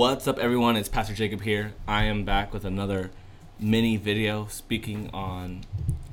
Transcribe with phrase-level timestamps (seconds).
[0.00, 0.76] What's up, everyone?
[0.76, 1.74] It's Pastor Jacob here.
[1.86, 3.10] I am back with another
[3.58, 5.66] mini video speaking on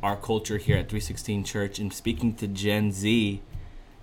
[0.03, 3.41] our culture here at 316 Church and speaking to Gen Z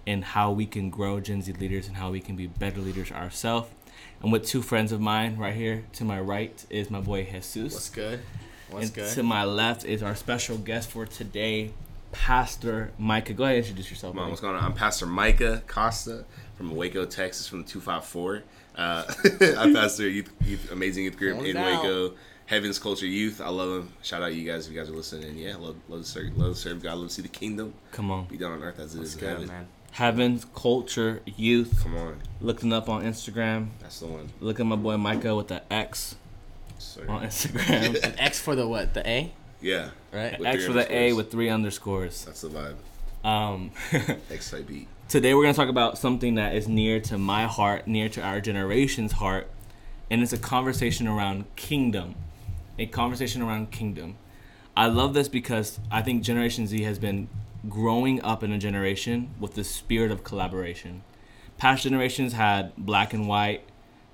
[0.06, 3.12] and how we can grow Gen Z leaders and how we can be better leaders
[3.12, 3.68] ourselves.
[4.22, 5.84] I'm with two friends of mine right here.
[5.92, 7.74] To my right is my boy Jesus.
[7.74, 8.20] What's good?
[8.70, 9.12] What's and good?
[9.12, 11.74] to my left is our special guest for today,
[12.10, 13.34] Pastor Micah.
[13.34, 14.12] Go ahead and introduce yourself.
[14.12, 14.30] On, buddy.
[14.30, 14.64] what's going on?
[14.64, 16.24] I'm Pastor Micah Costa
[16.56, 18.44] from Waco, Texas, from the 254.
[18.76, 19.04] Uh,
[19.58, 21.82] I pastor a youth, youth, amazing youth group Hold in down.
[21.84, 22.14] Waco,
[22.46, 23.40] Heaven's Culture Youth.
[23.40, 23.92] I love them.
[24.02, 25.38] Shout out to you guys if you guys are listening.
[25.38, 28.10] Yeah, love, love to serve, love to serve God, love to see the kingdom Come
[28.10, 28.26] on.
[28.26, 29.46] be done on earth as it is What's in heaven.
[29.48, 29.66] man?
[29.92, 31.80] Heaven's Culture Youth.
[31.82, 33.68] Come on, Looking up on Instagram.
[33.80, 34.28] that's the one.
[34.40, 36.16] Look at my boy Micah with the X
[36.78, 37.06] Sir.
[37.08, 37.94] on Instagram.
[38.04, 38.92] An X for the what?
[38.94, 40.36] The A, Yeah, right?
[40.38, 42.24] With X for the A with three underscores.
[42.24, 42.74] that's the vibe.
[43.24, 43.70] Um,
[44.30, 44.88] X beat.
[45.14, 48.40] Today we're gonna talk about something that is near to my heart, near to our
[48.40, 49.48] generation's heart,
[50.10, 52.16] and it's a conversation around kingdom.
[52.80, 54.16] A conversation around kingdom.
[54.76, 57.28] I love this because I think Generation Z has been
[57.68, 61.04] growing up in a generation with the spirit of collaboration.
[61.58, 63.62] Past generations had black and white,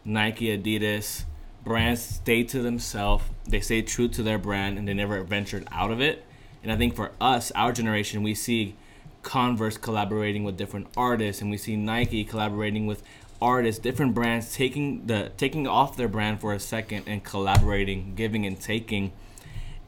[0.05, 1.25] Nike, Adidas,
[1.65, 3.25] brands stayed to themselves.
[3.49, 6.27] They stayed true to their brand and they never ventured out of it.
[6.63, 8.77] And I think for us, our generation, we see
[9.23, 13.03] Converse collaborating with different artists and we see Nike collaborating with
[13.41, 18.47] artists, different brands taking the taking off their brand for a second and collaborating, giving
[18.47, 19.13] and taking.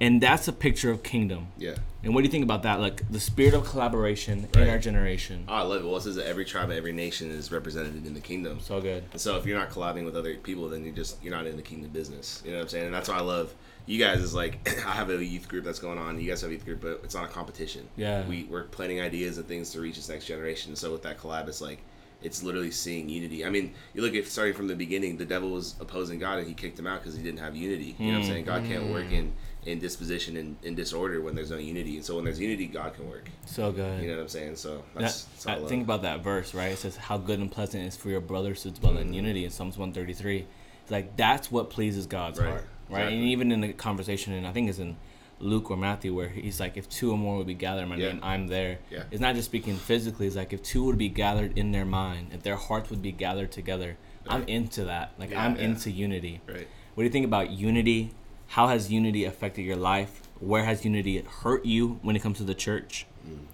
[0.02, 1.46] And that's a picture of kingdom.
[1.56, 1.76] Yeah.
[2.02, 2.80] And what do you think about that?
[2.80, 5.44] Like the spirit of collaboration in our generation.
[5.46, 5.86] Oh, I love it.
[5.86, 8.58] Well, it says that every tribe, every nation is represented in the kingdom.
[8.58, 9.04] So good.
[9.12, 11.54] And so if you're not collabing with other people, then you're just you're not in
[11.54, 12.42] the kingdom business.
[12.44, 12.86] You know what I'm saying?
[12.86, 13.54] And that's why I love
[13.86, 14.20] you guys.
[14.20, 16.20] Is like I have a youth group that's going on.
[16.20, 17.88] You guys have a youth group, but it's not a competition.
[17.96, 18.26] Yeah.
[18.26, 20.74] We we're planning ideas and things to reach this next generation.
[20.74, 21.78] So with that collab, it's like
[22.24, 23.44] it's literally seeing unity.
[23.44, 25.16] I mean, you look at starting from the beginning.
[25.16, 27.94] The devil was opposing God, and he kicked him out because he didn't have unity.
[27.98, 28.32] You know what I'm mm.
[28.32, 28.44] saying?
[28.44, 29.12] God can't work mm.
[29.12, 29.32] in
[29.64, 31.96] in disposition and in disorder when there's no unity.
[31.96, 33.28] And so when there's unity, God can work.
[33.46, 34.02] So good.
[34.02, 34.56] You know what I'm saying?
[34.56, 36.72] So That, that's, that's all I think about that verse, right?
[36.72, 39.02] It says, "How good and pleasant is for your brothers to dwell Mm-hmm.
[39.08, 40.46] in unity." In Psalms one thirty three,
[40.82, 43.12] it's like that's what pleases God's Right, heart, right?
[43.12, 44.96] And even in the conversation, and I think it's in
[45.38, 47.96] Luke or Matthew, where he's like, "If two or more would be gathered in my
[47.96, 48.08] Yeah.
[48.12, 49.04] name, I'm there." Yeah.
[49.12, 52.28] It's not just speaking physically; it's like if two would be gathered in their mind,
[52.32, 53.96] if their hearts would be gathered together.
[54.28, 55.12] I'm into that.
[55.18, 55.62] Like Yeah, I'm yeah.
[55.62, 56.40] into unity.
[56.48, 56.68] right.
[56.94, 58.12] What do you think about unity?
[58.52, 60.20] How has unity affected your life?
[60.38, 63.06] Where has unity hurt you when it comes to the church?
[63.26, 63.46] Mm.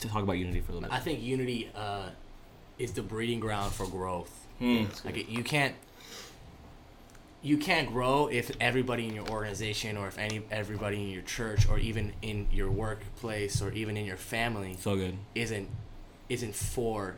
[0.00, 0.94] To talk about unity for a little bit.
[0.94, 2.10] I think unity uh,
[2.78, 4.46] is the breeding ground for growth.
[4.58, 4.84] Hmm.
[5.06, 5.74] Like you can't
[7.42, 11.66] you can't grow if everybody in your organization or if any everybody in your church
[11.66, 15.16] or even in your workplace or even in your family So good.
[15.34, 15.68] isn't
[16.28, 17.16] isn't for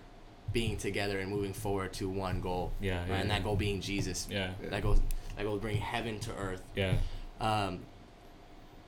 [0.52, 2.72] being together and moving forward to one goal.
[2.80, 3.08] Yeah, right?
[3.08, 4.28] yeah, and that goal being Jesus.
[4.30, 4.50] Yeah.
[4.70, 5.00] That goes
[5.38, 6.62] that goes bring heaven to earth.
[6.76, 6.94] Yeah.
[7.40, 7.80] um,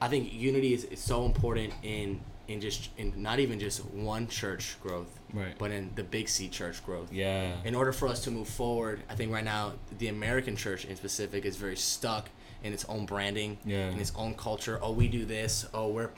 [0.03, 4.27] I think unity is, is so important in in just in not even just one
[4.27, 5.57] church growth, Right.
[5.57, 7.13] but in the big C church growth.
[7.13, 7.55] Yeah.
[7.65, 10.97] In order for us to move forward, I think right now the American church in
[10.97, 12.29] specific is very stuck
[12.65, 13.91] in its own branding, Yeah.
[13.91, 14.81] in its own culture.
[14.83, 15.65] Oh, we do this.
[15.73, 16.11] Oh, we're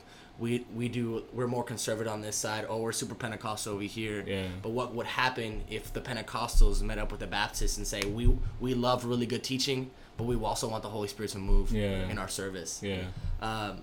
[0.43, 2.63] we we do we're more conservative on this side.
[2.69, 4.23] Oh, we're super Pentecostal over here.
[4.27, 4.47] Yeah.
[4.61, 8.25] But what would happen if the Pentecostals met up with the Baptists and say we
[8.59, 12.09] we love really good teaching, but we also want the Holy Spirit to move Yeah.
[12.11, 13.03] in our service Yeah.
[13.41, 13.73] um,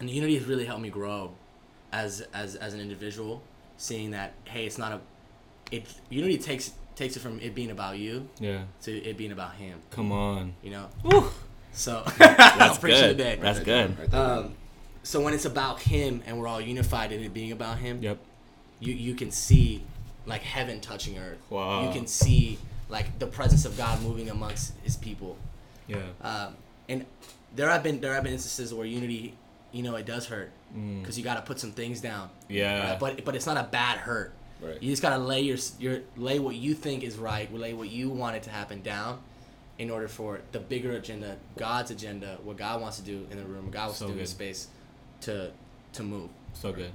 [0.00, 1.32] and unity has really helped me grow
[1.92, 3.42] as as as an individual
[3.76, 5.00] seeing that hey it's not a
[5.70, 8.62] it unity takes takes it from it being about you Yeah.
[8.84, 10.54] to it being about him Come on.
[10.62, 11.28] you know Woo.
[11.72, 13.16] so That's I'll preach good.
[13.18, 13.34] today.
[13.40, 13.88] That's Right good.
[13.96, 14.30] there, right there.
[14.38, 14.54] um,
[15.06, 18.18] so when it's about him and we're all unified in it being about him Yep.
[18.80, 19.84] you you can see
[20.26, 21.86] like heaven touching earth Wow.
[21.86, 22.58] you can see
[22.88, 25.36] like the presence of god moving amongst his people
[25.86, 25.98] Yeah.
[26.22, 26.56] um,
[26.88, 27.06] and
[27.54, 29.34] there have been there have been instances where unity
[29.72, 31.00] you know it does hurt Mm.
[31.00, 32.90] because you got to put some things down Yeah.
[32.90, 32.98] right?
[33.00, 34.82] but but it's not a bad hurt Right.
[34.82, 37.88] you just got to lay your your lay what you think is right lay what
[37.88, 39.20] you want it to happen down
[39.78, 43.44] in order for the bigger agenda god's agenda what god wants to do in the
[43.44, 44.66] room god wants So to do in the space
[45.22, 45.50] to
[45.92, 46.90] to move So good.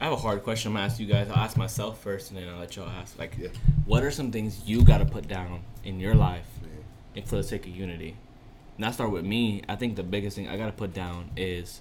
[0.00, 1.28] I have a hard question I'm gonna ask you guys.
[1.30, 3.18] I'll ask myself first, and then I'll let y'all ask.
[3.18, 3.48] Like, Yeah.
[3.86, 6.46] what are some things you gotta put down in your life,
[7.16, 8.16] and for the sake of unity?
[8.76, 9.62] And I start with me.
[9.68, 11.80] I think the biggest thing I gotta put down is,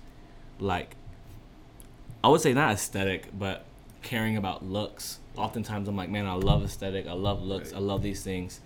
[0.59, 0.95] like,
[2.23, 3.65] I would say not aesthetic, but
[4.01, 5.19] caring about looks.
[5.37, 7.07] Oftentimes, I'm like, man, I love aesthetic.
[7.07, 7.71] I love looks.
[7.71, 7.77] Right.
[7.77, 8.59] I love these things.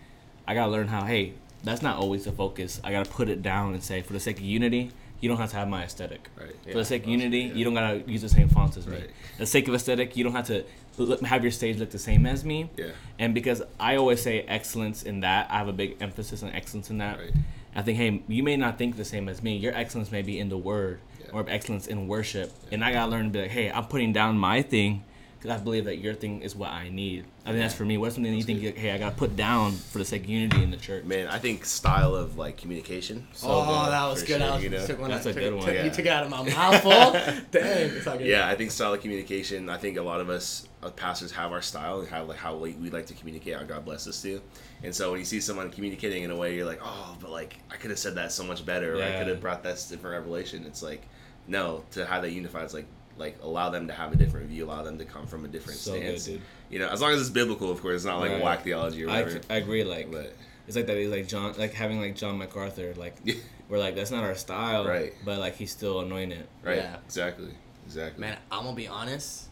[0.47, 1.03] I gotta learn how.
[1.03, 1.33] Hey,
[1.63, 2.81] that's not always the focus.
[2.83, 4.91] I gotta put it down and say, for the sake of unity,
[5.23, 6.27] you don't have to have my aesthetic.
[6.37, 6.51] Right.
[6.63, 7.53] For Yeah, the sake of unity, yeah.
[7.53, 8.97] you don't gotta use the same fonts as me.
[8.97, 9.09] Right.
[9.35, 10.65] For the sake of aesthetic, you don't have to
[10.97, 12.69] look, have your stage look the same as me.
[12.75, 12.87] Yeah.
[13.17, 16.89] And because I always say excellence in that, I have a big emphasis on excellence
[16.89, 17.19] in that.
[17.19, 17.31] Right.
[17.73, 19.55] I think, hey, you may not think the same as me.
[19.55, 21.31] Your excellence may be in the word Yeah.
[21.31, 22.51] or excellence in worship.
[22.69, 25.05] And I gotta learn to be like, hey, I'm putting down my thing
[25.43, 27.25] because I believe that your thing is what I need.
[27.45, 27.97] I think that's for me.
[27.97, 30.71] What's something you think, hey, I gotta put down for the sake of unity in
[30.71, 31.03] the church?
[31.03, 33.27] Man, I think style of like communication.
[33.33, 34.39] So oh, good, that was good.
[34.39, 34.87] sure, I was, you know?
[34.87, 35.83] took one That's I a took- good one, took- yeah.
[35.83, 36.91] You took it out of my mouth full.
[37.51, 37.89] Dang.
[37.89, 38.25] It's all good.
[38.27, 39.67] Yeah, I think style of communication.
[39.67, 42.55] I think a lot of us uh, pastors have our style and have like how
[42.55, 43.55] we, we like to communicate.
[43.57, 44.41] How God bless us to.
[44.81, 47.59] And so when you see someone communicating in a way, you're like, oh, but like
[47.69, 50.15] I could have said that so much better, or I could have brought that different
[50.15, 50.63] revelation.
[50.65, 51.05] It's like,
[51.49, 52.87] no, to have that unified, it's like
[53.17, 55.79] like allow them to have a different view, allow them to come from a different
[55.79, 56.25] So good, stance.
[56.25, 56.41] dude.
[56.69, 57.97] You know, as long as it's biblical, of course.
[57.97, 58.41] It's not like Right.
[58.43, 59.41] whack theology or I, whatever.
[59.49, 59.83] I agree.
[59.83, 60.33] Like, but
[60.67, 60.97] it's like that.
[60.97, 62.93] He's like John, like having like John MacArthur.
[62.95, 63.15] Like,
[63.69, 65.13] we're like that's not our style, Right.
[65.23, 66.47] But like he's still anointed.
[66.63, 66.97] right, Yeah.
[67.05, 67.51] exactly,
[67.85, 68.19] exactly.
[68.21, 69.45] Man, I'm gonna be honest.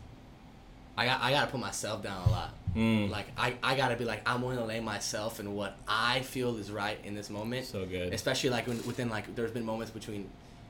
[0.97, 2.53] I got I gotta put myself down a lot.
[2.75, 3.09] Mm.
[3.09, 6.57] Like I, I gotta be like I'm willing to lay myself in what I feel
[6.57, 7.65] is right in this moment.
[7.65, 8.13] So good.
[8.13, 10.29] Especially like when, within like there's been moments between,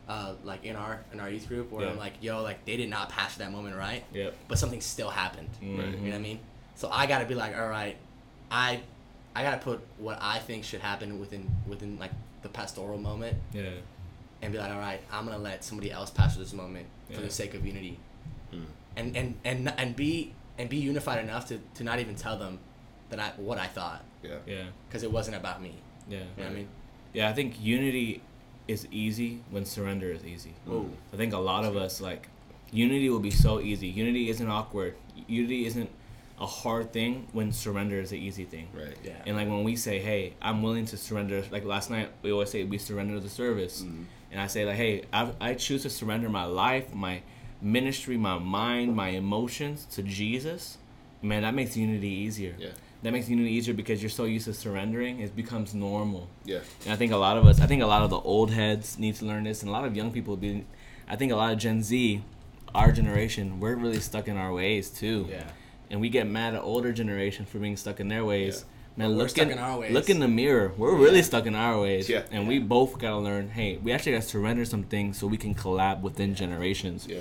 [0.09, 1.91] uh, like in our in our youth group where Yeah.
[1.91, 4.33] I'm like, yo, like they did not pass that moment right, Yep.
[4.47, 5.49] but something still happened.
[5.61, 5.69] Right.
[5.69, 6.39] You know what I mean?
[6.75, 7.95] So I gotta be like, all right,
[8.49, 8.81] I,
[9.35, 12.11] I gotta put what I think should happen within within like
[12.41, 13.69] the pastoral moment, Yeah.
[14.41, 17.29] and be like, all right, I'm gonna let somebody else pastor this moment for the
[17.29, 17.99] sake of unity,
[18.53, 18.65] Mm.
[18.97, 22.59] and and and and be and be unified enough to to not even tell them
[23.09, 24.63] that I what I thought Yeah, Yeah.
[24.87, 25.75] because it wasn't about me.
[26.09, 26.17] Yeah.
[26.19, 26.67] You know what I mean?
[27.13, 27.29] Yeah.
[27.29, 28.21] I think unity
[28.71, 30.53] is easy when surrender is easy.
[30.65, 30.89] Whoa.
[31.13, 32.27] I think a lot of us like
[32.71, 33.87] unity will be so easy.
[33.87, 34.95] Unity isn't awkward.
[35.27, 35.89] Unity isn't
[36.39, 38.67] a hard thing when surrender is the easy thing.
[38.73, 38.97] right.
[39.03, 39.13] Yeah.
[39.27, 42.49] And like when we say, "Hey, I'm willing to surrender," like last night we always
[42.49, 44.05] say we surrender the service, Mhm.
[44.31, 47.21] and I say like, "Hey, I, I choose to surrender my life, my
[47.61, 50.77] ministry, my mind, my emotions to Jesus."
[51.21, 52.55] Man, that makes unity easier.
[52.57, 52.69] Yeah,
[53.03, 56.27] That makes unity easier because you're so used to surrendering, it becomes normal.
[56.45, 58.51] yeah, And I think a lot of us, I think a lot of the old
[58.51, 60.65] heads need to learn this, and a lot of young people be.
[61.07, 62.21] I think a lot of Gen Z,
[62.75, 65.27] our generation, we're really stuck in our ways too.
[65.29, 65.43] Yeah.
[65.89, 68.63] And we get mad at older generation for being stuck in their ways.
[68.63, 68.67] Yeah.
[68.97, 69.91] Man, we're look stuck in, in our ways.
[69.91, 70.71] look in the mirror.
[70.77, 72.07] We're really stuck in our ways.
[72.07, 72.23] Yeah.
[72.31, 73.49] And we both gotta learn.
[73.49, 77.07] Hey, we actually gotta surrender some things so we can collab within generations.
[77.09, 77.19] yeah.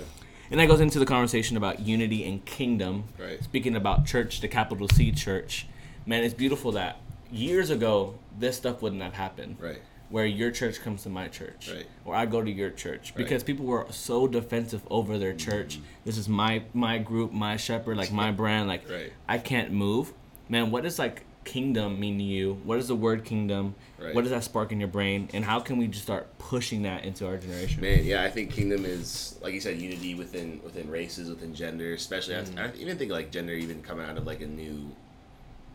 [0.50, 3.05] And that goes into the conversation about unity and kingdom.
[3.19, 3.43] Right.
[3.43, 5.67] Speaking about church, the capital C church,
[6.06, 6.97] man, it's beautiful that
[7.31, 9.56] years ago this stuff wouldn't have happened.
[9.61, 9.81] Right.
[10.08, 11.87] Where your church comes to my church, Right.
[12.05, 13.19] or I go to your church, Right.
[13.19, 15.76] because people were so defensive over their church.
[15.76, 15.85] Mm-hmm.
[16.05, 18.67] This is my my group, my shepherd, like my brand.
[18.67, 19.12] Like Right.
[19.29, 20.12] I can't move.
[20.49, 22.60] Man, what is like kingdom mean to you?
[22.64, 23.75] What is the word kingdom?
[23.98, 24.14] Right.
[24.14, 25.28] What does that spark in your brain?
[25.32, 27.81] And how can we just start pushing that into our generation?
[27.81, 31.94] Man, yeah, I think kingdom is like you said, unity within within races, within gender,
[31.94, 32.37] especially.
[32.37, 32.58] I- mm.
[32.58, 34.90] I, even think like gender even coming out of like a new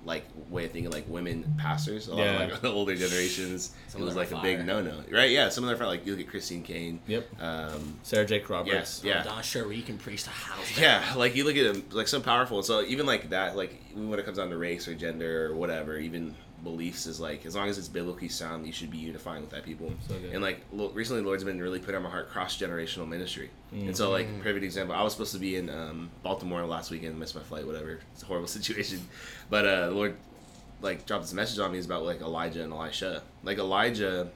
[0.06, 2.08] like way of thinking like women pastors.
[2.08, 2.44] A lot Yeah.
[2.44, 5.30] of like the older generations, Some it was like are a big no no, right?
[5.32, 7.00] Yeah, some of them are like you look at Christine Caine.
[7.08, 7.42] Yep.
[7.42, 8.72] Um, Sarah Jake Roberts.
[8.74, 9.24] yes, yeah.
[9.24, 10.78] Don Sherry, you can preach the house.
[10.80, 12.62] Yeah, like you look at them, like some powerful.
[12.64, 15.98] So even like that, like when it comes down to race or gender or whatever,
[15.98, 19.52] even beliefs is like as long as it's biblically sound, you should be unifying with
[19.52, 19.94] that people.
[20.10, 23.08] So and like lo- recently, the Lord's been really put on my heart cross generational
[23.08, 23.50] ministry.
[23.72, 27.18] And so like perfect example, I was supposed to be in um, Baltimore last weekend,
[27.18, 28.00] missed my flight, whatever.
[28.14, 29.08] It's a horrible situation,
[29.50, 30.18] but uh, the Lord
[30.82, 33.24] like dropped this message on me is about like Elijah and Elisha.
[33.44, 34.28] Like Elijah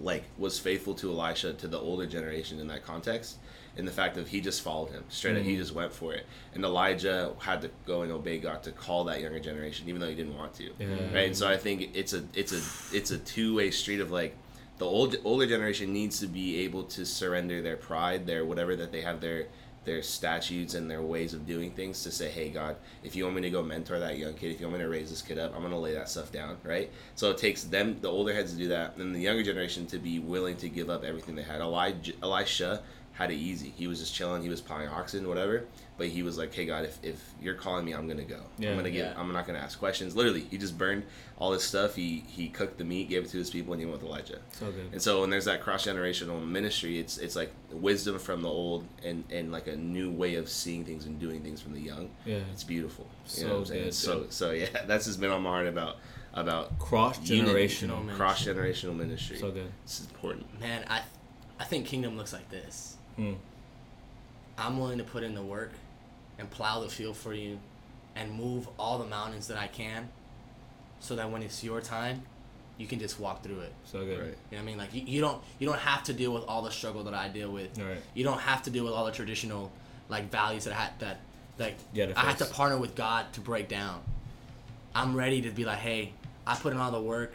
[0.00, 3.36] like was faithful to Elisha to the older generation in that context.
[3.76, 5.60] In the fact that he just followed him straight up, he mm-hmm.
[5.60, 9.20] just went for it, and Elijah had to go and obey God to call that
[9.20, 10.86] younger generation, even though he didn't want to, Yeah.
[11.14, 11.26] right?
[11.26, 14.36] And so I think it's a it's a it's a two way street of like
[14.78, 18.90] the old older generation needs to be able to surrender their pride, their whatever that
[18.90, 19.46] they have their
[19.84, 23.36] their statutes and their ways of doing things to say, hey God, if you want
[23.36, 25.38] me to go mentor that young kid, if you want me to raise this kid
[25.38, 26.90] up, I'm gonna lay that stuff down, right?
[27.14, 29.98] So it takes them, the older heads, to do that, and the younger generation to
[29.98, 31.60] be willing to give up everything they had.
[31.60, 32.82] Elijah, Elisha
[33.20, 33.72] had it easy.
[33.76, 34.42] He was just chilling.
[34.42, 35.64] He was plowing oxen, whatever.
[35.98, 38.40] But he was like, hey God, if, if you're calling me, I'm gonna go.
[38.58, 38.70] Yeah.
[38.70, 39.12] I'm gonna get.
[39.14, 39.20] Yeah.
[39.20, 40.16] I'm not gonna ask questions.
[40.16, 41.02] Literally, he just burned
[41.38, 41.94] all his stuff.
[41.94, 44.38] He he cooked the meat, gave it to his people, and he went with Elijah.
[44.52, 44.88] So good.
[44.92, 48.86] And so when there's that cross generational ministry, it's it's like wisdom from the old
[49.04, 52.08] and and like a new way of seeing things and doing things from the young.
[52.24, 52.38] Yeah.
[52.52, 53.06] It's beautiful.
[53.26, 53.84] You So know what I'm saying?
[53.84, 54.32] good, So dude.
[54.32, 55.96] so yeah, that's just been on my heart about
[56.32, 58.08] about Cross generational.
[58.16, 59.36] Cross generational ministry.
[59.36, 59.70] So good.
[59.84, 60.46] It's important.
[60.60, 61.02] Man, I,
[61.58, 62.96] I think kingdom looks like this.
[63.20, 63.34] Hmm.
[64.56, 65.72] I'm willing to put in the work
[66.38, 67.58] and plow the field for you
[68.16, 70.08] and move all the mountains that I can
[71.00, 72.22] so that when it's your time,
[72.78, 73.72] you can just walk through it.
[73.84, 74.18] So good.
[74.18, 74.28] Right.
[74.28, 74.78] You know what I mean?
[74.78, 77.28] Like you, you don't you don't have to deal with all the struggle that I
[77.28, 77.78] deal with.
[77.78, 77.98] Right.
[78.14, 79.70] You don't have to deal with all the traditional
[80.08, 81.20] like values that I had that
[81.58, 84.00] like Yeah, I had to partner with God to break down.
[84.94, 86.12] I'm ready to be like, hey,
[86.46, 87.34] I put in all the work.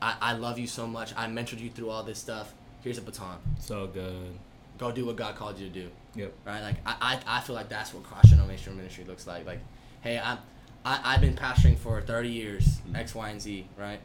[0.00, 1.12] I, I love you so much.
[1.16, 2.54] I mentored you through all this stuff.
[2.82, 3.38] Here's a baton.
[3.58, 4.38] So good.
[4.78, 5.88] Go do what God called you to do.
[6.14, 6.32] Yep.
[6.44, 6.60] Right?
[6.60, 9.46] Like I, I, I feel like that's what cross generation ministry looks like.
[9.46, 9.60] Like,
[10.02, 10.38] hey, I'm
[10.84, 12.96] I, I've been pastoring for thirty years, mm-hmm.
[12.96, 14.00] X, Y, and Z, right?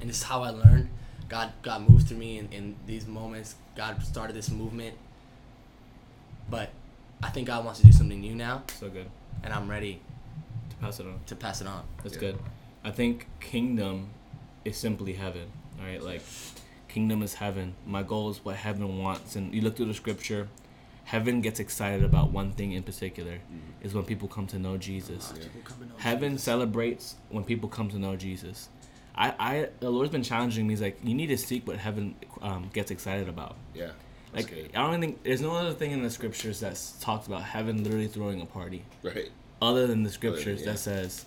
[0.00, 0.88] And this is how I learned.
[1.28, 3.56] God God moved through me in, in these moments.
[3.76, 4.94] God started this movement.
[6.48, 6.70] But
[7.22, 9.10] I think God wants to do something new now, So good.
[9.42, 10.00] and I'm ready
[10.70, 11.18] To pass it on.
[11.26, 11.82] to pass it on.
[12.02, 12.20] That's Yeah.
[12.20, 12.38] good.
[12.84, 14.10] I think kingdom
[14.64, 15.50] is simply heaven.
[15.80, 16.22] All right, like
[16.96, 17.74] kingdom is heaven.
[17.84, 20.48] My goal is what heaven wants, and you look through the scripture.
[21.04, 23.38] Heaven gets excited about one thing in particular,
[23.82, 25.34] is when people come to know Jesus.
[25.98, 28.70] Heaven celebrates when people come to know Jesus.
[29.14, 30.72] I, I, the Lord's been challenging me.
[30.72, 33.56] He's like, you need to seek what heaven um, gets excited about.
[33.74, 33.90] Yeah.
[34.32, 34.70] Like, good.
[34.74, 38.08] I don't think there's no other thing in the scriptures that talks about heaven literally
[38.08, 39.28] throwing a party Right.
[39.60, 40.72] other than the scriptures yeah.
[40.72, 41.26] that says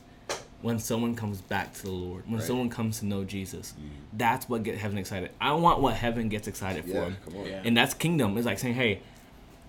[0.62, 2.44] when someone comes back to the Lord, when Right.
[2.48, 3.88] someone comes to know Jesus, mm.
[4.14, 5.32] that's what get heaven excited.
[5.40, 7.06] I want what heaven gets excited Yeah.
[7.06, 7.46] for, Come on.
[7.48, 7.62] Yeah.
[7.64, 8.38] and that's kingdom.
[8.38, 9.02] It's like saying, hey.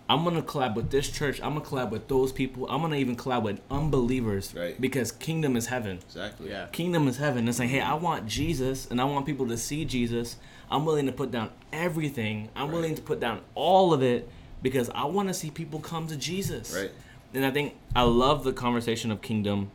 [0.09, 1.41] I'm gonna collab with this church.
[1.41, 2.67] I'm gonna collab with those people.
[2.69, 4.81] I'm gonna even collab with unbelievers, Right.
[4.81, 6.01] Because kingdom is heaven.
[6.05, 6.51] Exactly.
[6.51, 6.67] Yeah.
[6.73, 7.47] Kingdom is heaven.
[7.47, 10.35] It's like, hey, I want Jesus, and I want people to see Jesus.
[10.69, 12.49] I'm willing to put down everything.
[12.57, 12.75] I'm Right.
[12.75, 14.29] willing to put down all of it
[14.63, 16.75] because I want to see people come to Jesus.
[16.77, 16.91] Right.
[17.33, 19.71] And I think I love the conversation of kingdom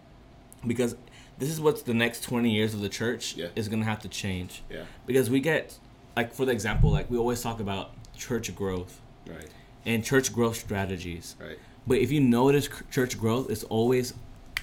[0.67, 0.95] because
[1.37, 3.47] this is what's the next 20 years of the church Yeah.
[3.55, 4.63] is going to have to change.
[4.69, 4.83] Yeah.
[5.05, 5.77] Because we get,
[6.15, 9.49] like, for the example, like, we always talk about church growth Right.
[9.85, 11.35] and church growth strategies.
[11.39, 11.59] Right.
[11.87, 14.13] But if you notice church growth, it's always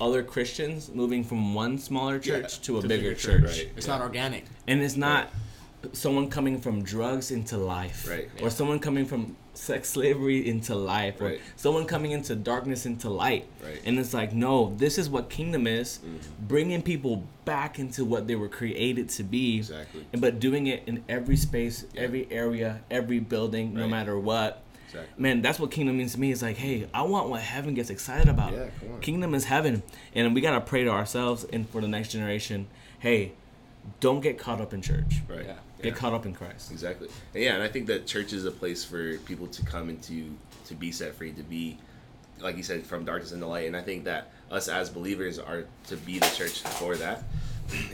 [0.01, 3.43] other Christians moving from one smaller church to a to bigger bigger church.
[3.43, 3.69] Right.
[3.77, 3.93] It's Yeah.
[3.99, 4.47] not organic.
[4.67, 5.31] And it's not
[5.93, 8.09] someone coming from drugs into life.
[8.09, 8.29] Right.
[8.43, 11.21] Or someone coming from sex slavery into life.
[11.21, 11.41] Or Right.
[11.57, 13.47] someone coming into darkness into light.
[13.63, 13.81] Right.
[13.85, 15.99] And it's like, no, this is what kingdom is.
[15.99, 16.47] Mm-hmm.
[16.49, 19.59] Bringing people back into what they were created to be.
[19.59, 20.07] Exactly.
[20.13, 22.03] And But doing it in every space, Yeah.
[22.03, 24.63] every area, every building, no matter what.
[24.87, 25.23] Exactly.
[25.23, 26.33] Man, that's what kingdom means to me.
[26.33, 28.53] It's like, hey, I want what heaven gets excited about.
[28.53, 29.01] Yeah, come on.
[29.01, 29.83] Kingdom is heaven.
[30.15, 32.67] And we got to pray to ourselves and for the next generation,
[32.99, 33.33] hey,
[34.01, 35.23] don't get caught up in church.
[35.29, 35.45] Right.
[35.47, 35.55] Yeah.
[35.83, 36.71] Get caught up in Christ.
[36.71, 37.09] Exactly.
[37.35, 40.35] And yeah, and I think that church is a place for people to come into
[40.67, 41.79] to be set free, to be
[42.41, 43.67] like you said, from darkness into light.
[43.67, 47.23] And I think that us as believers are to be the church for that.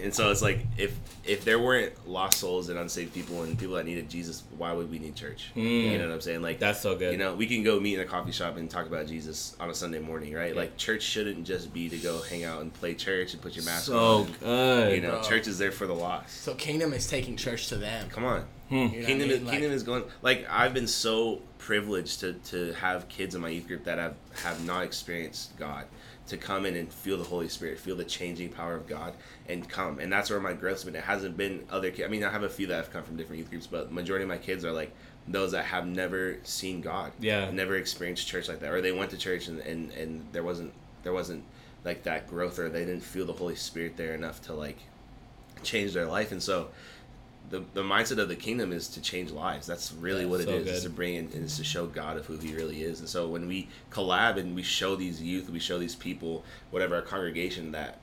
[0.03, 3.75] And so it's like if if there weren't lost souls and unsaved people and people
[3.75, 5.51] that needed Jesus, why would we need church?
[5.55, 5.99] You hmm.
[5.99, 6.43] know what I'm saying?
[6.43, 7.13] Like That's so good.
[7.13, 9.71] You know, we can go meet in a coffee shop and talk about Jesus on
[9.71, 10.57] a Sunday morning, right?
[10.57, 13.65] Like church shouldn't just be to go hang out and play church and put your
[13.65, 14.33] mask So on.
[14.41, 14.95] good.
[14.97, 15.23] You know, Bro.
[15.23, 16.43] church is there for the lost.
[16.43, 18.09] So kingdom is taking church to them.
[18.11, 18.45] Come on.
[18.69, 18.75] Hmm.
[18.75, 19.31] You know what I Kingdom, mean?
[19.31, 23.41] is, Like- Kingdom is going like I've been so privileged to, to have kids in
[23.41, 25.85] my youth group that have have not experienced God
[26.29, 29.15] to come in and feel the Holy Spirit, feel the changing power of God,
[29.49, 29.99] and come.
[29.99, 30.95] And that's where my growth's been.
[30.97, 32.05] It hasn't been other kids.
[32.07, 34.23] I mean, I have a few that have come from different youth groups, but majority
[34.25, 34.93] of my kids are like
[35.27, 37.51] those that have never seen God, Yeah.
[37.51, 40.73] never experienced church like that, or they went to church and and, and there wasn't
[41.03, 41.45] there wasn't
[41.85, 44.79] like that growth, or they didn't feel the Holy Spirit there enough to like
[45.63, 46.69] change their life, and so
[47.51, 49.67] the, the mindset of the kingdom is to change lives.
[49.67, 50.67] That's really Yeah, what it so is.
[50.67, 50.89] Is good.
[50.89, 53.01] to bring in, is to show God of who He really is.
[53.01, 56.97] And so when we collab and we show these youth, we show these people, whatever
[56.97, 57.99] our congregation, that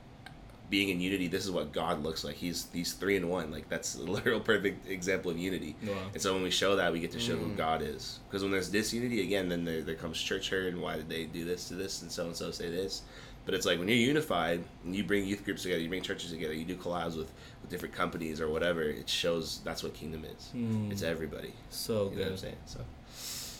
[0.68, 2.34] being in unity, this is what God looks like.
[2.34, 3.50] He's He's three in one.
[3.50, 5.76] Like that's a literal perfect example of unity.
[5.86, 5.94] Wow.
[6.12, 7.56] And so when we show that, we get to show who mm.
[7.56, 8.18] God is.
[8.28, 11.24] Because when there's disunity, again, then there, there comes church hurt and why did they
[11.24, 13.02] do this to this and so and so say this.
[13.46, 16.30] But it's like when you're unified and you bring youth groups together, you bring churches
[16.32, 17.30] together, you do collabs with,
[17.62, 20.48] with different companies or whatever, it shows that's what kingdom is.
[20.50, 20.90] Hmm.
[20.90, 21.52] It's everybody.
[21.70, 22.38] So You know what I'm good.
[22.40, 22.56] saying?
[22.66, 22.80] So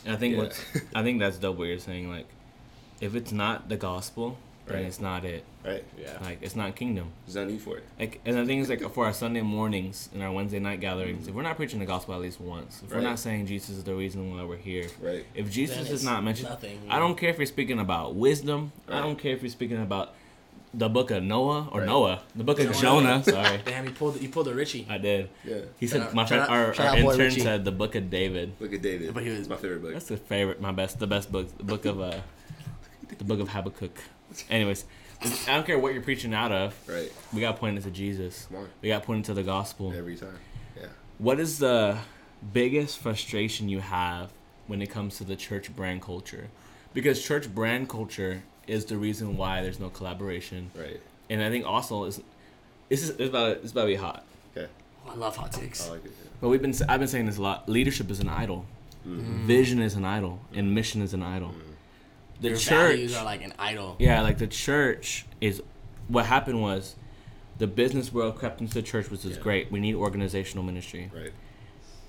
[0.05, 0.39] And I think Yeah.
[0.43, 0.61] what's
[0.93, 2.09] I think that's dope what you're saying.
[2.09, 2.27] Like,
[2.99, 4.85] if it's not the gospel, then Right.
[4.85, 5.43] it's not it.
[5.65, 6.17] right, Yeah.
[6.21, 7.11] Like, it's not kingdom.
[7.25, 7.83] there's no need for it.
[7.99, 11.27] Like, and the thing is, like, for our Sunday mornings and our Wednesday night gatherings,
[11.27, 13.83] if we're not preaching the gospel at least once, if we're not saying Jesus is
[13.83, 15.25] the reason why we're here, Right.
[15.35, 18.71] if Jesus is not mentioned, nothing, I don't care if you're speaking about wisdom.
[18.87, 18.97] Right.
[18.97, 20.13] I don't care if you're speaking about
[20.73, 21.85] the book of Noah or Right.
[21.87, 23.21] Noah, the book of Jonah.
[23.21, 23.23] Jonah.
[23.47, 24.85] Sorry, Damn, you pulled you pulled a Richie.
[24.89, 25.29] I did.
[25.45, 25.59] Yeah.
[25.79, 27.39] He said Shout out- my friend, shout out- our, shout our intern Richie.
[27.41, 28.51] said the book of David.
[28.59, 29.13] Look at David.
[29.13, 29.93] But he was- my favorite book.
[29.93, 32.19] That's the favorite, my best, the best book, the book of uh,
[33.17, 33.97] the book of Habakkuk.
[34.49, 34.85] Anyways,
[35.21, 36.75] I don't care what you're preaching out of.
[36.87, 37.11] Right.
[37.33, 38.47] We got pointed to Jesus.
[38.49, 38.69] Come on.
[38.81, 39.93] We got pointed to the gospel.
[39.95, 40.37] Every time.
[40.75, 40.87] Yeah.
[41.17, 41.97] What is the
[42.53, 44.31] biggest frustration you have
[44.67, 46.49] when it comes to the church brand culture?
[46.93, 50.99] Because church brand culture is the reason why there's no collaboration, Right.
[51.29, 52.21] and I think also is
[52.89, 54.25] this is it's about it's about to be hot.
[54.55, 54.67] Okay.
[55.05, 55.87] Oh, I love hot takes.
[55.87, 56.11] I like it.
[56.11, 56.29] yeah.
[56.41, 57.67] But we've been I've been saying this a lot.
[57.69, 58.65] Leadership is an idol.
[59.07, 59.47] Mm-hmm.
[59.47, 60.75] Vision is an idol, and mm-hmm.
[60.75, 61.49] mission is an idol.
[61.49, 61.66] Mm-hmm.
[62.41, 63.95] The Your church, values are like an idol.
[63.99, 65.61] yeah, like the church is.
[66.07, 66.95] What happened was,
[67.57, 69.43] the business world crept into the church, which is Yeah.
[69.43, 69.71] great.
[69.71, 71.33] We need organizational ministry, Right.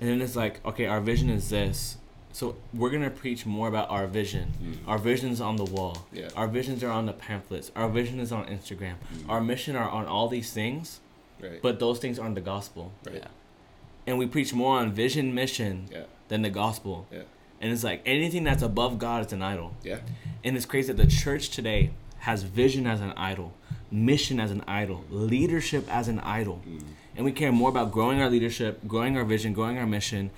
[0.00, 1.96] and then it's like, okay, our vision is this.
[2.30, 4.48] So we're gonna preach more about our vision.
[4.60, 4.88] Hmm.
[4.90, 6.06] Our vision's on the wall.
[6.12, 6.28] Yeah.
[6.36, 7.72] Our visions are on the pamphlets.
[7.74, 8.96] Our vision is on Instagram.
[9.24, 9.30] Hmm.
[9.30, 11.00] Our mission are on all these things,
[11.40, 11.60] Right.
[11.62, 12.92] but those things aren't the gospel.
[13.06, 13.16] right.
[13.16, 13.28] Yeah.
[14.06, 16.02] And we preach more on vision, mission Yeah.
[16.28, 17.06] than the gospel.
[17.10, 17.22] Yeah.
[17.60, 19.74] And it's like anything that's above God is an idol.
[19.82, 19.98] Yeah.
[20.44, 23.52] And it's crazy that the church today has vision as an idol,
[23.90, 26.62] mission as an idol, leadership as an idol.
[26.68, 26.82] Mm.
[27.16, 30.30] And we care more about growing our leadership, growing our vision, growing our mission,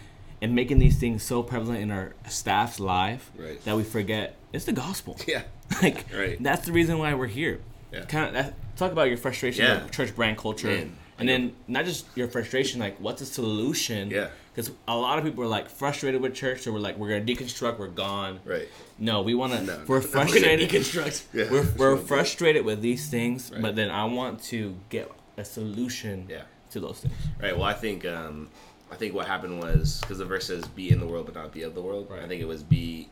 [0.43, 3.63] and making these things so prevalent in our staff's life Right.
[3.65, 5.19] that we forget it's the gospel.
[5.29, 5.43] Yeah.
[5.83, 6.43] like Right.
[6.43, 7.61] that's the reason why we're here.
[7.93, 8.05] Yeah.
[8.05, 9.83] Kind of that, talk about your frustration Yeah.
[9.83, 14.11] with church brand culture, Man, and then not just your frustration, like what's the solution?
[14.11, 14.29] Yeah.
[14.55, 17.25] Because a lot of people are like frustrated with church, so we're like, we're gonna
[17.25, 18.41] deconstruct, we're gone.
[18.45, 18.69] Right.
[18.99, 19.63] No, we want to.
[19.63, 20.07] No, we're no.
[20.07, 20.69] frustrated.
[20.69, 21.23] Deconstruct.
[21.33, 21.51] Yeah.
[21.51, 23.63] we're we're frustrated with these things, Right.
[23.63, 26.43] but then I want to get a solution Yeah.
[26.71, 27.15] to those things.
[27.41, 27.55] Right.
[27.57, 28.49] Well, I think um,
[28.91, 31.53] I think what happened was because the verse says, "Be in the world, but not
[31.53, 32.23] be of the world." Right.
[32.23, 33.09] I think it was be.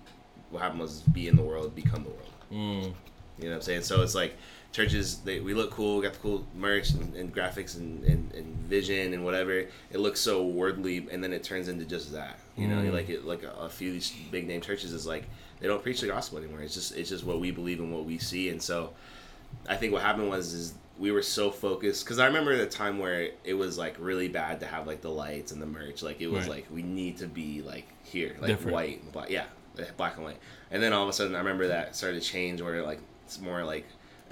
[0.51, 2.33] What happened was be in the world, become the world.
[2.51, 2.95] Mm.
[3.39, 3.83] You know what I'm saying?
[3.83, 4.37] So it's like
[4.73, 8.33] churches, they, we look cool, we got the cool merch and, and graphics and, and,
[8.35, 9.53] and vision and whatever.
[9.53, 12.39] It looks so worldly, and then it turns into just that.
[12.57, 12.93] You know, Mm.
[12.93, 15.25] like it, like a, a few these big name churches is like
[15.61, 16.61] they don't preach the gospel anymore.
[16.63, 18.91] It's just it's just what we believe and what we see, and so
[19.69, 22.99] I think what happened was is we were so focused because I remember the time
[22.99, 26.03] where it was like really bad to have like the lights and the merch.
[26.03, 26.57] Like it was Right.
[26.57, 28.73] like we need to be like here, like Different.
[28.75, 29.45] white, and black, yeah,
[29.97, 30.39] black and white.
[30.73, 32.99] And then all of a sudden, I remember that started to change where like
[33.29, 33.87] it's more like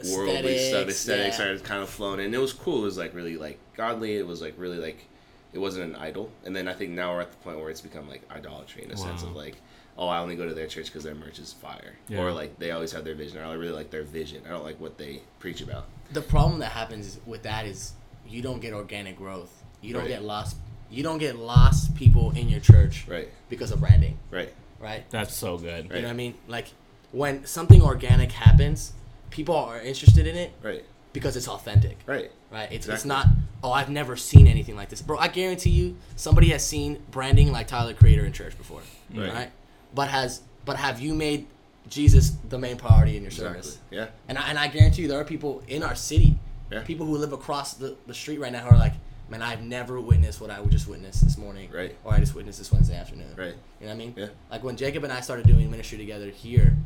[0.05, 0.89] worldly stuff.
[0.89, 1.33] Aesthetics, Aesthetic yeah.
[1.35, 2.81] started kind of flowing, and it was cool.
[2.81, 4.17] It was like really like godly.
[4.17, 5.05] It was like really like
[5.53, 6.31] it wasn't an idol.
[6.45, 8.91] And then I think now we're at the point where it's become like idolatry in
[8.91, 9.57] a sense of like.
[9.99, 12.21] Oh, I only go to their church because their merch is fire, Yeah.
[12.21, 13.39] or like they always have their vision.
[13.39, 14.43] Or I really like their vision.
[14.45, 15.87] I don't like what they preach about.
[16.13, 17.93] The problem that happens with that is
[18.29, 19.51] you don't get organic growth.
[19.81, 20.09] You don't Right.
[20.11, 20.59] get lost.
[20.91, 25.09] You don't get lost people in your church Right, because of branding, right, right?
[25.09, 25.85] That's so good.
[25.87, 26.35] You know what I mean?
[26.47, 26.67] Like
[27.13, 28.93] when something organic happens,
[29.31, 32.31] people are interested in it right, because it's authentic, right.
[32.51, 32.71] right?
[32.73, 33.27] It's it's not.
[33.63, 35.19] Oh, I've never seen anything like this, bro.
[35.19, 38.83] I guarantee you, somebody has seen branding like Tyler Creator in church before,
[39.15, 39.33] Right.
[39.33, 39.51] right?
[39.95, 41.47] But has but have you made
[41.89, 43.63] Jesus the main priority in your Exactly.
[43.63, 43.79] service?
[43.91, 46.37] Yeah, And I, and I guarantee you, there are people in our city,
[46.71, 46.83] Yeah.
[46.83, 48.95] people who live across the, the street right now who are like,
[49.31, 51.71] man, I've never witnessed what I just witnessed this morning.
[51.73, 51.95] Right.
[52.05, 53.29] Or I just witnessed this Wednesday afternoon.
[53.37, 53.55] right.
[53.81, 54.15] You know what I mean?
[54.17, 54.27] Yeah.
[54.51, 56.77] Like when Jacob and I started doing ministry together here,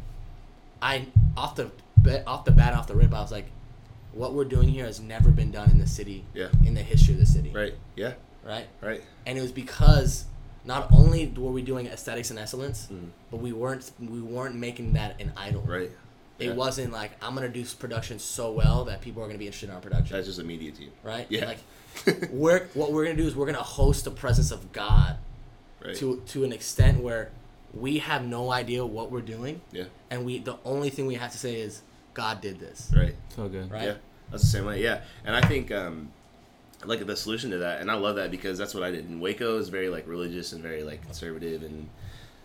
[0.83, 1.71] I, off the,
[2.27, 3.47] off the bat, off the rip, I was like,
[4.12, 6.49] what we're doing here has never been done in the city, Yeah.
[6.64, 7.51] in the history of the city.
[7.55, 7.75] Right.
[7.97, 8.14] Yeah.
[8.45, 8.66] Right?
[8.81, 9.03] Right.
[9.27, 10.25] And it was because
[10.64, 13.11] not only were we doing aesthetics and excellence, Mhm.
[13.31, 15.62] but we weren't we weren't making that an idol.
[15.62, 15.90] Right.
[16.38, 16.53] It Yeah.
[16.55, 19.75] wasn't like I'm gonna do production so well that people are gonna be interested in
[19.75, 20.90] our production, That's just a media team.
[21.03, 21.27] right?
[21.31, 21.47] Yeah.
[21.47, 25.16] Like we're what we're gonna do is we're gonna host the presence of God
[25.85, 25.95] right.
[25.97, 27.31] to to an extent where
[27.74, 29.85] we have no idea what we're doing, yeah.
[30.11, 31.83] and we the only thing we have to say is
[32.14, 33.14] God did this, Right.
[33.37, 33.70] So good.
[33.70, 33.85] right?
[33.85, 33.94] Yeah,
[34.30, 34.83] that's the same way.
[34.83, 36.11] Yeah, and I think um,
[36.85, 39.09] like the solution to that, and I love that because that's what I did.
[39.09, 41.88] And Waco is very like religious and very like conservative and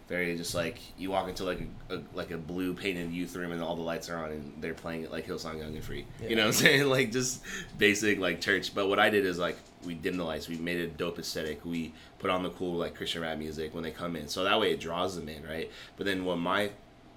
[0.07, 3.51] very just like you walk into like a, a like a blue painted youth room
[3.51, 6.05] and all the lights are on and they're playing it like Hillsong Young and Free.
[6.21, 6.29] Yeah.
[6.29, 6.89] You know what I'm saying?
[6.95, 7.41] Like just
[7.77, 8.75] basic like church.
[8.75, 10.47] But what I did is like we dim the lights.
[10.47, 11.65] We made it a dope aesthetic.
[11.65, 14.59] We put on the cool like Christian rap music when they come in, so that
[14.59, 15.71] way it draws them in, right?
[15.97, 16.69] But then what my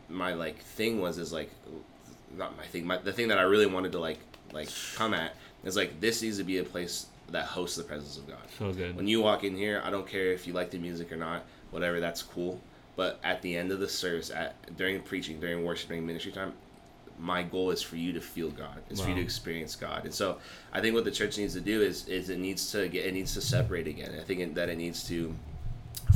[0.08, 1.50] my like thing was is like
[2.36, 2.86] not my thing.
[2.86, 4.18] My, the thing that I really wanted to like
[4.52, 8.16] like come at is like this needs to be a place that hosts the presence
[8.16, 8.38] of God.
[8.58, 8.96] So good.
[8.96, 11.44] When you walk in here, I don't care if you like the music or not,
[11.70, 12.60] whatever, that's cool.
[12.98, 16.52] But at the end of the service, at during preaching, during worship, during ministry time,
[17.16, 18.82] my goal is for you to feel God.
[18.90, 20.04] It's for you to experience God.
[20.04, 20.38] And so
[20.72, 23.14] I think what the church needs to do is is it needs to get it
[23.14, 24.18] needs to separate again.
[24.20, 25.32] I think that it needs to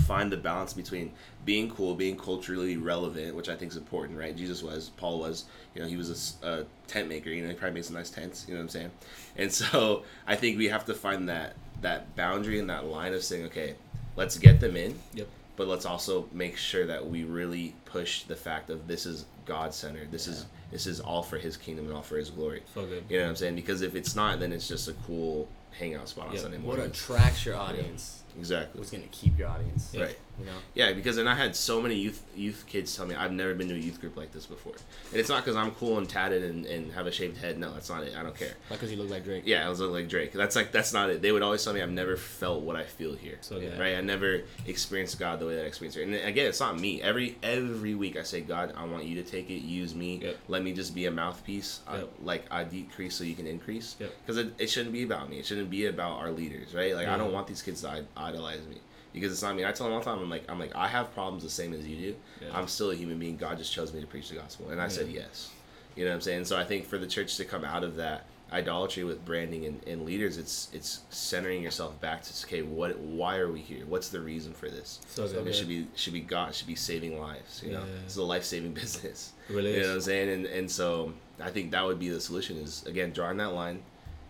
[0.09, 1.13] find the balance between
[1.45, 4.37] being cool, being culturally relevant, which I think is important, right?
[4.37, 5.45] Jesus was, Paul was,
[5.77, 7.31] you know, he was a tent maker.
[7.31, 8.45] You know, he probably made some nice tents.
[8.49, 8.91] You know what I'm saying?
[9.37, 13.23] And so I think we have to find that that boundary and that line of
[13.23, 13.77] saying, okay,
[14.17, 15.29] let's get them in, Yep.
[15.57, 19.75] But let's also make sure that we really push the fact of this is God
[19.75, 20.11] centered.
[20.11, 22.63] This is this is all for His kingdom and all for His glory.
[22.75, 23.05] So good.
[23.09, 23.57] You know what I'm saying?
[23.57, 26.41] Because if it's not, then it's just a cool hangout spot on Yeah.
[26.41, 26.81] Sunday morning.
[26.81, 28.79] What attracts your audience exactly.
[28.79, 29.95] what's gonna keep your audience.
[29.99, 30.17] Right.
[30.39, 30.53] You know.
[30.75, 33.69] Yeah, because then I had so many youth youth kids tell me I've never been
[33.69, 34.73] to a youth group like this before,
[35.11, 37.59] and it's not because I'm cool and tatted and, and have a shaved head.
[37.59, 38.17] No, that's not it.
[38.17, 38.55] I don't care.
[38.71, 39.43] Not because you look like Drake.
[39.47, 40.33] Yeah, I was looking like Drake.
[40.33, 41.21] That's like that's not it.
[41.23, 43.37] They would always tell me I've never felt what I feel here.
[43.43, 43.79] So good.
[43.79, 46.05] right, I never experienced God the way that I experienced it.
[46.05, 47.03] And again, it's not me.
[47.03, 50.21] Every every week I say, God, I want you to take it, use me.
[50.23, 50.37] Yep.
[50.49, 51.81] Let me just be a mouthpiece.
[51.87, 53.97] I, like I decrease so you can increase.
[54.01, 54.13] Yep.
[54.25, 55.39] Because it, it shouldn't be about me.
[55.39, 56.95] It shouldn't be about our leaders, right?
[56.95, 58.77] Like I don't want these kids to idolize me.
[59.13, 59.63] Because it's not me.
[59.67, 60.21] I tell them all the time.
[60.21, 62.17] I'm like, I'm like, I have problems the same as you do.
[62.41, 62.57] Yeah.
[62.59, 63.37] I'm still a human being.
[63.37, 65.51] God just chose me to preach the gospel, and I said yes.
[65.97, 66.47] You know what I'm saying?
[66.47, 69.83] So I think for the church to come out of that idolatry with branding and,
[69.87, 73.85] and leaders, it's it's centering yourself back to okay, what why are we here?
[73.87, 75.01] What's the reason for this?
[75.09, 75.47] So good.
[75.47, 77.63] it should be should be God should be saving lives.
[77.65, 78.01] You know, Yeah.
[78.07, 79.33] it's a life saving business.
[79.51, 80.29] Really You know what I'm saying?
[80.31, 83.83] And and so I think that would be the solution is again drawing that line,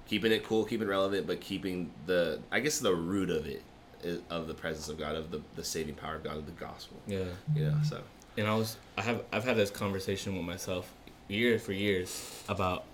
[0.09, 3.63] keeping it cool, keeping it relevant, but keeping the I guess the root of it
[4.03, 6.53] is, of the presence of God, of the, the saving power of God, of the
[6.53, 6.97] gospel.
[7.07, 7.25] Yeah.
[7.55, 8.01] You know, so
[8.37, 10.91] and I was I have I've had this conversation with myself
[11.29, 12.85] year for years about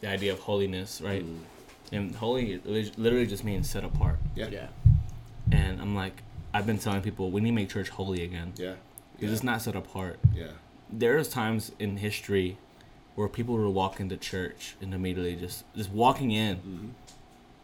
[0.00, 1.24] the idea of holiness, right?
[1.24, 1.38] Mm.
[1.90, 4.18] And holy literally just means set apart.
[4.36, 4.66] yeah, Yeah.
[5.50, 8.52] And I'm like, I've been telling people we need to make church holy again.
[8.56, 8.74] yeah,
[9.16, 10.18] Because it's not set apart.
[10.34, 10.48] yeah,
[10.90, 12.58] There's times in history
[13.18, 16.90] where people would walk into church and immediately just just walking in, Mhm.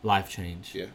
[0.03, 0.75] life change.
[0.75, 0.87] yeah,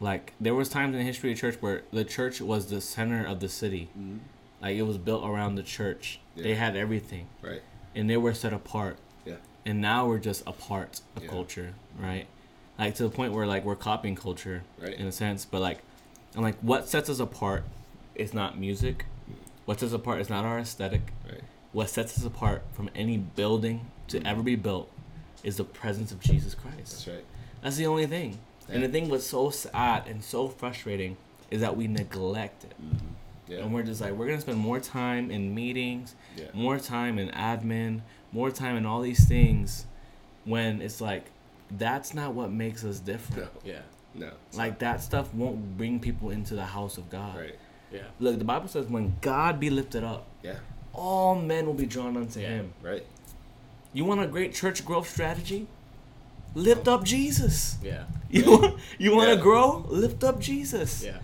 [0.00, 3.26] Like there was times in the history of church where the church was the center
[3.26, 3.88] of the city.
[3.98, 4.20] Mhm.
[4.62, 6.20] Like it was built around the church.
[6.36, 7.26] They had everything.
[7.42, 7.62] right,
[7.96, 8.96] and they were set apart.
[9.26, 9.36] Yeah.
[9.66, 11.28] And now we're just a part of Yeah.
[11.30, 12.26] culture, right?
[12.78, 14.94] Like to the point where like we're copying culture Right.
[14.94, 15.80] in a sense, but like
[16.36, 17.64] I'm like what sets us apart
[18.14, 19.06] is not music.
[19.64, 21.12] What sets us apart is not our aesthetic.
[21.28, 21.42] right,
[21.78, 24.90] What sets us apart from any building to ever be built
[25.44, 26.76] is the presence of Jesus Christ.
[26.76, 27.24] that's right,
[27.62, 28.40] That's the only thing.
[28.68, 31.16] And the thing what's so sad and so frustrating
[31.52, 32.74] is that we neglect it.
[32.82, 33.06] Mm-hmm.
[33.52, 37.16] yeah, And we're just like, we're gonna spend more time in meetings, yeah, more time
[37.16, 38.00] in admin,
[38.32, 39.86] more time in all these things
[40.44, 41.26] when it's like
[41.70, 43.54] that's not what makes us different.
[43.64, 43.82] no, Yeah.
[44.16, 47.08] no, it's Like that stuff won't bring people into the house of.
[47.08, 47.36] God.
[47.38, 47.58] right,
[47.92, 48.00] Yeah.
[48.18, 50.56] Look, the Bible says when God be lifted up, yeah,
[50.98, 52.48] all men will be drawn unto Yeah.
[52.48, 52.72] him.
[52.82, 53.04] right,
[53.92, 55.66] You want a great church growth strategy?
[56.54, 57.78] Lift up Jesus.
[57.82, 58.04] Yeah.
[58.30, 59.42] You want you want to Yeah.
[59.42, 59.86] grow?
[59.88, 61.02] Lift up Jesus.
[61.04, 61.18] Yeah.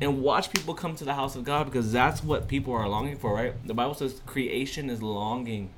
[0.00, 3.16] and watch people come to the house of God because that's what people are longing
[3.16, 3.52] for, right?
[3.66, 5.70] The Bible says creation is longing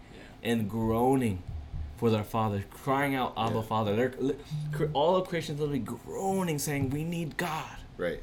[0.43, 0.51] Yeah.
[0.51, 1.43] and groaning
[1.97, 3.63] for their Father, crying out, Abba, Yeah.
[3.63, 3.97] Father.
[3.97, 8.21] They're all of creation is literally groaning, saying, "We need God." right,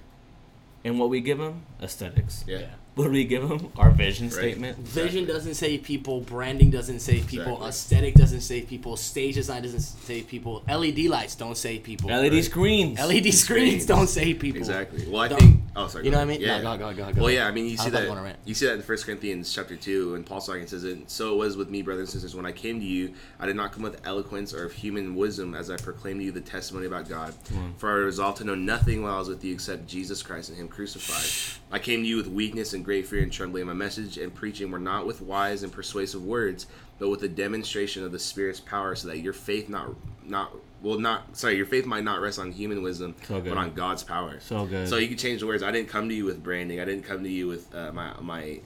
[0.85, 2.43] And what we give them, aesthetics.
[2.47, 2.67] yeah, Yeah.
[2.97, 3.71] What do we give them?
[3.77, 4.33] Our vision Right.
[4.33, 4.79] statement.
[4.79, 6.21] Vision doesn't save people.
[6.21, 7.53] Branding doesn't save people.
[7.63, 7.67] Exactly.
[7.69, 8.97] Aesthetic doesn't save people.
[8.97, 10.63] Stage design doesn't save people.
[10.67, 12.09] LED lights don't save people.
[12.09, 12.43] LED Right.
[12.43, 12.97] screens.
[12.99, 13.85] LED screens Screens.
[13.85, 14.57] don't save people.
[14.57, 15.05] exactly.
[15.07, 15.59] Well, I Don't- think.
[15.79, 16.05] Oh, sorry.
[16.05, 16.41] You know what I mean?
[16.41, 16.59] Yeah.
[16.61, 17.21] No, go, go, go, go.
[17.21, 18.05] Well, yeah, I mean, you I see was about to that.
[18.07, 18.39] go on a rant.
[18.45, 21.09] You see that in First Corinthians chapter two, and Paul talking says it.
[21.09, 22.35] So it was with me, brothers and sisters.
[22.35, 25.53] When I came to you, I did not come with eloquence or of human wisdom,
[25.53, 27.35] as I proclaimed to you the testimony about God.
[27.55, 27.75] on.
[27.77, 30.57] For I resolved to know nothing while I was with you except Jesus Christ and
[30.57, 31.61] Him crucified.
[31.71, 33.67] I came to you with weakness and great fear and trembling.
[33.67, 36.65] My message and preaching were not with wise and persuasive words,
[36.97, 39.91] but with a demonstration of the Spirit's power, so that your faith not
[40.25, 43.49] not well not sorry your faith might not rest on human wisdom, So good.
[43.49, 44.39] but on God's power.
[44.39, 44.87] So good.
[44.87, 45.63] So you can change the words.
[45.63, 46.79] I didn't come to you with branding.
[46.79, 48.59] I didn't come to you with uh, my my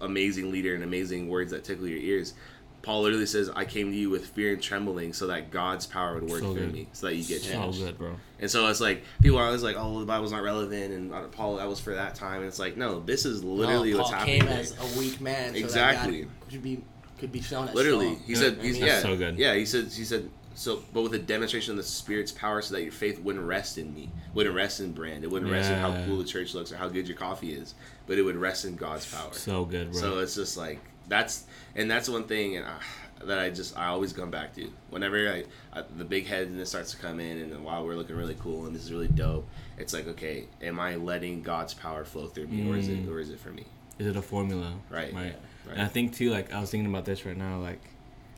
[0.00, 2.34] amazing leader and amazing words that tickle your ears.
[2.82, 6.14] Paul literally says, "I came to you with fear and trembling, so that God's power
[6.16, 6.72] would work So through good.
[6.74, 8.16] me, so that you get so changed." good, bro.
[8.40, 11.22] And so it's like people are always like, "Oh, the Bible's not relevant," and uh,
[11.28, 12.40] Paul that was for that time.
[12.40, 14.40] And it's like, no, this is literally no, what's Paul happening.
[14.40, 14.60] came today.
[14.60, 15.52] as a weak man.
[15.54, 16.24] So Exactly.
[16.24, 16.84] That God could be
[17.18, 18.22] could be shown as literally, strong.
[18.26, 19.38] he said, I he's, yeah, so good.
[19.38, 19.54] yeah.
[19.54, 22.82] He said, he said, so, but with a demonstration of the Spirit's power, so that
[22.82, 26.04] your faith wouldn't rest in me, wouldn't rest in brand, it wouldn't rest in how
[26.06, 27.74] cool the church looks or how good your coffee is,
[28.06, 29.32] but it would rest in God's power.
[29.32, 30.00] So good, bro.
[30.00, 33.86] So it's just like that's and that's one thing and, uh, that I just I
[33.86, 35.44] always come back to whenever I,
[35.78, 38.74] I the big headedness starts to come in and wow we're looking really cool and
[38.74, 39.46] this is really dope.
[39.76, 43.10] It's like okay, am I letting God's power flow through me or is it Mm.
[43.10, 43.64] or is it for me?
[43.98, 44.72] Is it a formula?
[44.90, 45.12] Right.
[45.12, 45.34] Right.
[45.66, 45.72] Right.
[45.72, 47.58] And I think too, like I was thinking about this right now.
[47.58, 47.80] Like,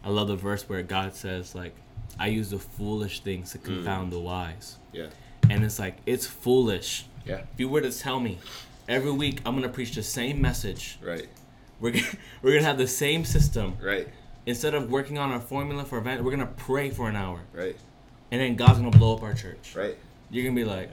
[0.05, 1.75] I love the verse where God says, like,
[2.19, 4.13] I use the foolish things to confound mm.
[4.13, 4.77] the wise.
[4.93, 5.07] Yeah.
[5.51, 7.07] And it's like it's foolish.
[7.25, 7.43] Yeah.
[7.53, 8.39] If you were to tell me
[8.89, 11.29] every week I'm gonna preach the same message, Right.
[11.81, 12.07] we're gonna,
[12.43, 13.77] we're gonna have the same system.
[13.83, 14.09] Right.
[14.47, 17.77] Instead of working on our formula for event, we're gonna pray for an hour, Right.
[18.31, 19.75] and then God's gonna blow up our church.
[19.77, 19.97] Right.
[20.31, 20.91] You're gonna be like,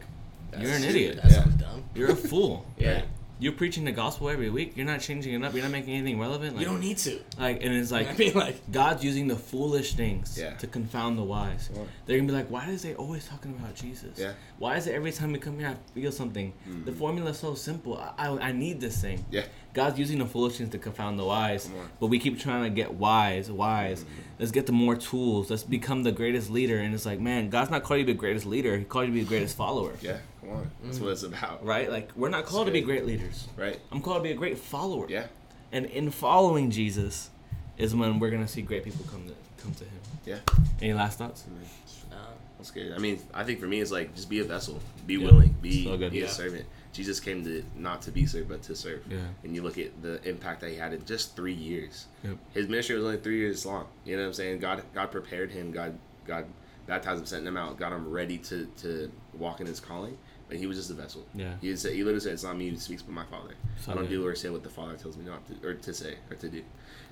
[0.59, 1.17] you're an idiot.
[1.17, 1.43] That Yeah.
[1.43, 1.83] sounds dumb.
[1.95, 2.65] You're a fool.
[2.77, 2.93] Yeah.
[2.93, 3.05] Right.
[3.43, 4.77] You're preaching the gospel every week.
[4.77, 5.53] You're not changing it up.
[5.53, 6.55] You're not making anything relevant.
[6.55, 7.19] Like, you don't need to.
[7.37, 10.53] like, and it's like I mean, like, God's using the foolish things Yeah.
[10.55, 11.69] to confound the wise.
[12.05, 14.17] They're gonna be like, why is they always talking about Jesus?
[14.17, 14.33] Yeah.
[14.59, 16.53] Why is it every time we come here I feel something?
[16.67, 16.85] Mm-hmm.
[16.85, 17.97] The formula's so simple.
[17.97, 19.23] I, I I need this thing.
[19.29, 19.43] Yeah.
[19.73, 22.93] God's using the foolish things to confound the wise, but we keep trying to get
[22.93, 24.03] wise, wise.
[24.03, 24.21] Mm-hmm.
[24.39, 25.49] Let's get the more tools.
[25.49, 26.77] Let's become the greatest leader.
[26.77, 28.77] And it's like, man, God's not called you to be the greatest leader.
[28.77, 29.93] He called you to be the greatest follower.
[30.01, 30.17] Yeah.
[30.41, 30.71] Come on.
[30.83, 31.13] That's what mm.
[31.13, 31.65] it's about.
[31.65, 31.89] Right?
[31.89, 33.47] Like we're not called to be great leaders.
[33.57, 33.79] Right.
[33.91, 35.07] I'm called to be a great follower.
[35.09, 35.27] Yeah.
[35.71, 37.31] And in following Jesus,
[37.77, 39.99] is when we're gonna see great people come to come to Him.
[40.25, 40.39] Yeah.
[40.81, 41.43] Any last thoughts?
[41.43, 42.13] Mm-hmm.
[42.13, 42.17] uh,
[42.57, 42.93] That's good.
[42.93, 45.25] I mean, I think for me, it's like just be a vessel, be Yeah.
[45.25, 46.11] willing, be So good.
[46.11, 46.25] be Yeah.
[46.25, 46.65] a servant.
[46.93, 49.03] Jesus came to not to be served, but to serve.
[49.09, 49.17] Yeah.
[49.43, 52.05] And you look at the impact that he had in just three years.
[52.23, 52.37] Yep.
[52.53, 53.87] His ministry was only three years long.
[54.05, 54.59] You know what I'm saying?
[54.59, 55.71] God, God prepared him.
[55.71, 56.45] God, God
[56.85, 60.17] baptized him, sent him out, got him ready to to walk in his calling.
[60.49, 61.25] But he was just a vessel.
[61.33, 61.53] Yeah.
[61.61, 63.55] He said, he literally said, "It's not me who speaks, but my Father.
[63.79, 64.11] So I don't good.
[64.11, 66.49] do or say what the Father tells me not to, or to say or to
[66.49, 66.61] do."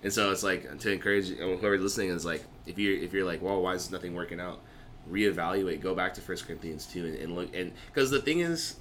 [0.04, 3.42] And so it's like to encourage whoever's listening is like, if you're if you're like,
[3.42, 4.60] "Well, why is nothing working out?"
[5.10, 5.82] Reevaluate.
[5.82, 8.76] Go back to First Corinthians two and, and look and because the thing is,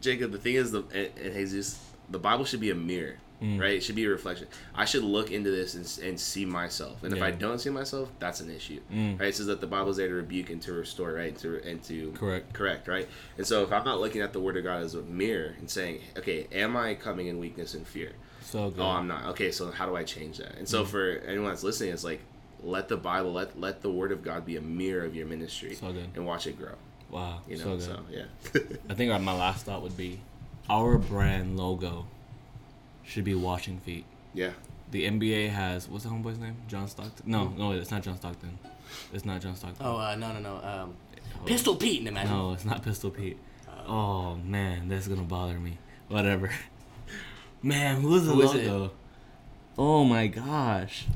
[0.00, 3.16] Jacob, the thing is the and, and Jesus, the Bible should be a mirror.
[3.42, 3.58] Mm.
[3.58, 4.48] Right, it should be a reflection.
[4.74, 8.10] I should look into this and, and see myself, and if I don't see myself,
[8.18, 8.80] that's an issue.
[8.92, 9.18] Mm.
[9.18, 11.58] Right, it says that the Bible is there to rebuke and to restore, right, to
[11.66, 12.52] and to Correct.
[12.52, 13.08] correct, right?
[13.38, 15.70] And so if I'm not looking at the Word of God as a mirror and
[15.70, 18.12] saying, okay, am I coming in weakness and fear?
[18.42, 18.82] So good.
[18.82, 19.24] Oh, I'm not.
[19.28, 20.56] Okay, so how do I change that?
[20.56, 20.70] And Mm.
[20.70, 22.20] so for anyone that's listening, it's like
[22.62, 25.76] let the Bible, let let the Word of God be a mirror of your ministry,
[25.76, 26.08] So good.
[26.14, 26.74] and watch it grow.
[27.10, 27.40] Wow.
[27.48, 27.84] You so know, good.
[27.84, 28.24] so, yeah,
[28.90, 30.20] I think my last thought would be,
[30.68, 32.06] our brand logo
[33.04, 34.04] should be washing feet.
[34.34, 34.50] yeah,
[34.90, 36.56] The NBA has what's the homeboy's name?
[36.68, 37.30] John Stockton?
[37.30, 38.58] No, no, it's not John Stockton.
[39.12, 39.84] It's not John Stockton.
[39.86, 40.56] oh, uh, no, no, no.
[40.56, 40.94] Um,
[41.40, 41.44] Oh.
[41.46, 42.26] Pistol Pete, man.
[42.26, 43.38] No, it's not Pistol Pete.
[43.86, 45.78] Oh man, that's gonna bother me.
[46.08, 46.50] Whatever.
[47.62, 48.90] Man, who's the Who logo?
[49.78, 51.06] Oh my gosh.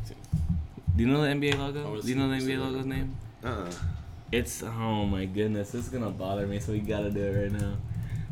[0.95, 2.01] Do you know the NBA logo?
[2.01, 3.17] Do you know the NBA logo's name?
[3.43, 3.71] uh,
[4.35, 7.53] It's oh my goodness, this is gonna bother me, so we gotta do it right
[7.53, 7.77] now.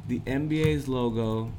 [0.08, 1.52] The NBA's logo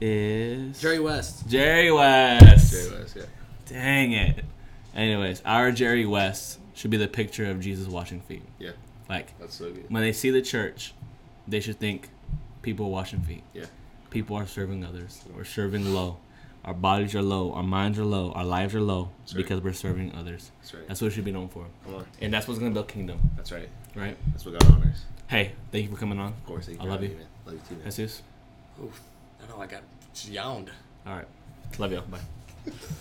[0.00, 1.48] is Jerry West.
[1.48, 2.70] Jerry West.
[2.70, 3.22] Jerry West, yeah,
[3.66, 4.44] Dang it.
[4.94, 8.44] Anyways, our Jerry West should be the picture of Jesus washing feet.
[8.58, 8.70] yeah,
[9.08, 9.86] Like that's so good.
[9.90, 10.94] when they see the church,
[11.48, 12.08] they should think
[12.62, 13.42] people washing feet.
[13.52, 13.64] Yeah,
[14.10, 15.22] People are serving others.
[15.36, 16.18] We're serving low.
[16.68, 17.52] Our bodies are low.
[17.54, 18.30] Our minds are low.
[18.32, 19.38] Our lives are low That's right.
[19.42, 20.50] because we're serving others.
[20.60, 20.86] that's right.
[20.86, 21.64] That's what we should be known for.
[21.86, 23.70] Come on, And that's what's gonna build kingdom, that's right.
[23.94, 24.18] right?
[24.32, 25.00] That's what God honors.
[25.28, 26.28] Hey, thank you for coming on.
[26.28, 27.08] Of course, thank I love you.
[27.08, 27.26] me, man.
[27.46, 27.84] Love you too, man.
[27.86, 28.20] Jesus.
[28.84, 29.00] Oof,
[29.42, 29.80] I know I got
[30.26, 30.70] yawned.
[31.06, 31.26] All right.
[31.78, 32.02] Love y'all.
[32.02, 32.72] Bye.